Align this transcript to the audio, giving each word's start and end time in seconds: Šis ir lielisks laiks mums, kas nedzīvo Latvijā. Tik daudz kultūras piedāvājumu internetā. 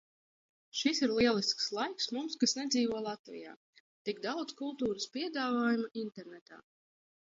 Šis 0.77 1.01
ir 1.07 1.11
lielisks 1.17 1.67
laiks 1.79 2.07
mums, 2.15 2.37
kas 2.43 2.57
nedzīvo 2.61 3.01
Latvijā. 3.09 3.53
Tik 4.09 4.25
daudz 4.27 4.57
kultūras 4.63 5.07
piedāvājumu 5.19 5.93
internetā. 6.07 6.63